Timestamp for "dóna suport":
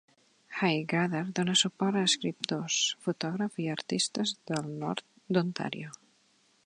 1.39-1.99